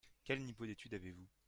Quel 0.23 0.41
niveau 0.43 0.65
d'étude 0.65 0.95
avez-vous? 0.95 1.29